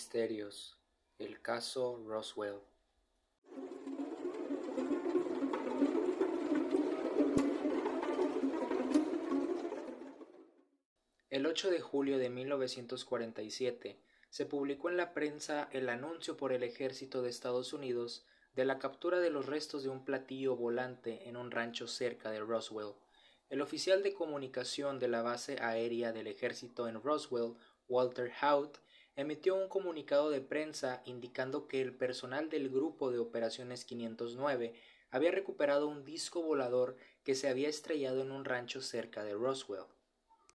[0.00, 0.78] misterios,
[1.18, 2.60] el caso Roswell.
[11.28, 14.00] El 8 de julio de 1947
[14.30, 18.24] se publicó en la prensa el anuncio por el ejército de Estados Unidos
[18.54, 22.40] de la captura de los restos de un platillo volante en un rancho cerca de
[22.40, 22.94] Roswell.
[23.50, 27.52] El oficial de comunicación de la base aérea del ejército en Roswell,
[27.86, 28.78] Walter Haut,
[29.16, 34.74] emitió un comunicado de prensa indicando que el personal del Grupo de Operaciones 509
[35.10, 39.84] había recuperado un disco volador que se había estrellado en un rancho cerca de Roswell.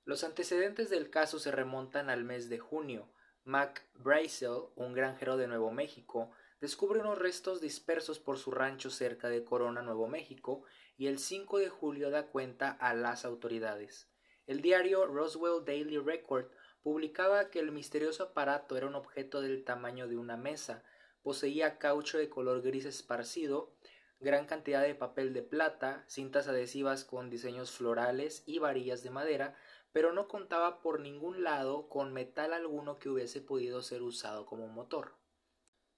[0.04, 3.08] Los antecedentes del caso se remontan al mes de junio.
[3.44, 9.30] Mac Brazel, un granjero de Nuevo México, descubre unos restos dispersos por su rancho cerca
[9.30, 10.64] de Corona, Nuevo México,
[10.98, 14.08] y el 5 de julio da cuenta a las autoridades.
[14.46, 16.48] El diario Roswell Daily Record
[16.84, 20.84] publicaba que el misterioso aparato era un objeto del tamaño de una mesa,
[21.22, 23.74] poseía caucho de color gris esparcido,
[24.20, 29.56] gran cantidad de papel de plata, cintas adhesivas con diseños florales y varillas de madera,
[29.92, 34.68] pero no contaba por ningún lado con metal alguno que hubiese podido ser usado como
[34.68, 35.16] motor.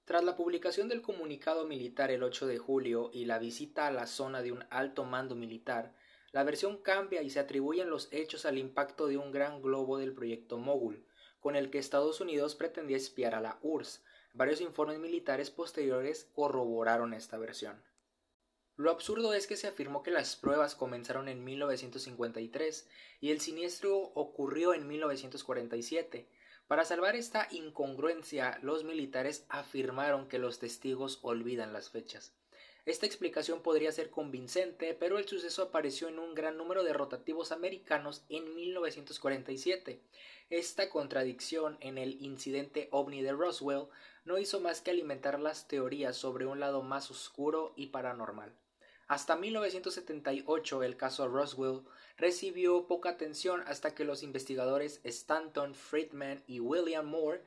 [0.06, 4.06] Tras la publicación del comunicado militar el 8 de julio y la visita a la
[4.06, 5.96] zona de un alto mando militar,
[6.34, 10.14] la versión cambia y se atribuyen los hechos al impacto de un gran globo del
[10.14, 11.06] proyecto Mogul,
[11.40, 14.04] con el que Estados Unidos pretendía espiar a la URSS.
[14.34, 17.84] Varios informes militares posteriores corroboraron esta versión.
[18.76, 22.90] Lo absurdo es que se afirmó que las pruebas comenzaron en 1953
[23.22, 26.28] y el siniestro ocurrió en 1947.
[26.66, 32.34] Para salvar esta incongruencia, los militares afirmaron que los testigos olvidan las fechas.
[32.86, 37.54] Esta explicación podría ser convincente, pero el suceso apareció en un gran número de rotativos
[37.54, 40.02] americanos en 1947.
[40.50, 43.88] Esta contradicción en el incidente ovni de Roswell
[44.26, 48.54] no hizo más que alimentar las teorías sobre un lado más oscuro y paranormal.
[49.08, 51.84] Hasta 1978 el caso Roswell
[52.18, 57.44] recibió poca atención hasta que los investigadores Stanton Friedman y William Moore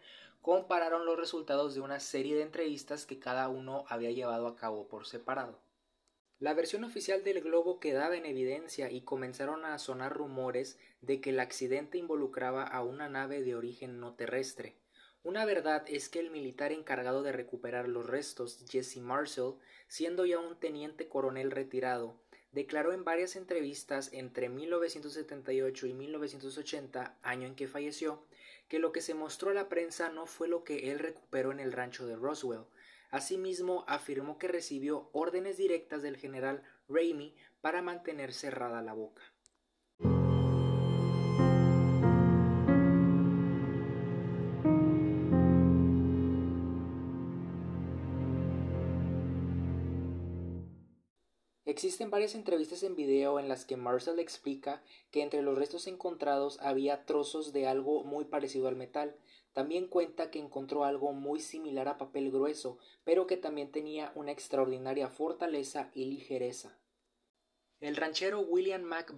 [0.46, 4.86] compararon los resultados de una serie de entrevistas que cada uno había llevado a cabo
[4.86, 5.58] por separado.
[6.38, 11.30] La versión oficial del globo quedaba en evidencia y comenzaron a sonar rumores de que
[11.30, 14.76] el accidente involucraba a una nave de origen no terrestre.
[15.24, 19.58] Una verdad es que el militar encargado de recuperar los restos, Jesse Marshall,
[19.88, 22.20] siendo ya un teniente coronel retirado,
[22.56, 28.24] declaró en varias entrevistas entre 1978 y 1980, año en que falleció,
[28.66, 31.60] que lo que se mostró a la prensa no fue lo que él recuperó en
[31.60, 32.64] el rancho de Roswell.
[33.10, 39.35] Asimismo, afirmó que recibió órdenes directas del general Ramey para mantener cerrada la boca.
[51.66, 56.60] Existen varias entrevistas en video en las que Marcel explica que entre los restos encontrados
[56.60, 59.16] había trozos de algo muy parecido al metal.
[59.52, 64.30] También cuenta que encontró algo muy similar a papel grueso, pero que también tenía una
[64.30, 66.78] extraordinaria fortaleza y ligereza.
[67.80, 69.12] El ranchero William Mac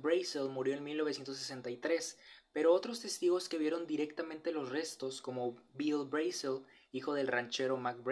[0.49, 2.19] murió en 1963,
[2.55, 8.03] pero otros testigos que vieron directamente los restos, como Bill Brazel, hijo del ranchero Mac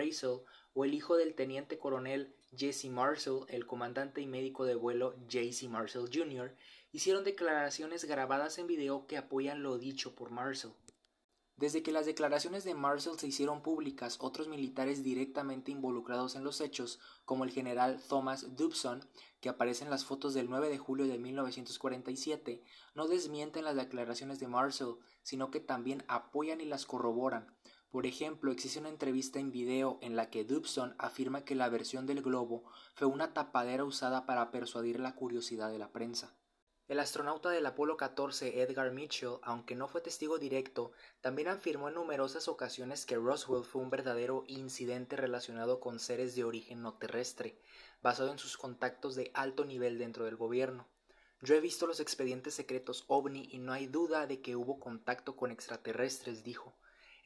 [0.76, 5.68] o el hijo del teniente coronel Jesse Marshall, el comandante y médico de vuelo J.C.
[5.68, 6.54] Marshall Jr.,
[6.92, 10.74] hicieron declaraciones grabadas en video que apoyan lo dicho por Marshall.
[11.56, 16.60] Desde que las declaraciones de Marshall se hicieron públicas, otros militares directamente involucrados en los
[16.60, 19.02] hechos, como el general Thomas Dubson,
[19.40, 22.62] que aparece en las fotos del 9 de julio de 1947,
[22.94, 27.56] no desmienten las declaraciones de Marshall, sino que también apoyan y las corroboran.
[27.96, 32.04] Por ejemplo, existe una entrevista en video en la que Dubson afirma que la versión
[32.04, 32.62] del globo
[32.92, 36.36] fue una tapadera usada para persuadir la curiosidad de la prensa.
[36.88, 41.94] El astronauta del Apolo 14 Edgar Mitchell, aunque no fue testigo directo, también afirmó en
[41.94, 47.58] numerosas ocasiones que Roswell fue un verdadero incidente relacionado con seres de origen no terrestre,
[48.02, 50.86] basado en sus contactos de alto nivel dentro del gobierno.
[51.40, 55.34] Yo he visto los expedientes secretos ovni y no hay duda de que hubo contacto
[55.34, 56.74] con extraterrestres, dijo.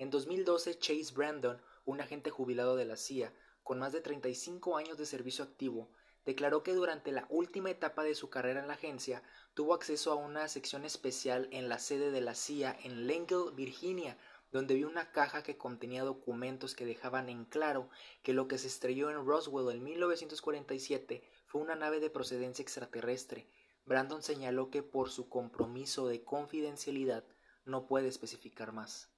[0.00, 4.96] En 2012, Chase Brandon, un agente jubilado de la CIA, con más de 35 años
[4.96, 5.90] de servicio activo,
[6.24, 10.14] declaró que durante la última etapa de su carrera en la agencia tuvo acceso a
[10.14, 14.16] una sección especial en la sede de la CIA en Lincoln, Virginia,
[14.50, 17.90] donde vio una caja que contenía documentos que dejaban en claro
[18.22, 23.50] que lo que se estrelló en Roswell en 1947 fue una nave de procedencia extraterrestre.
[23.84, 27.26] Brandon señaló que por su compromiso de confidencialidad
[27.66, 29.10] no puede especificar más.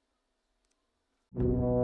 [1.34, 1.81] Thank you.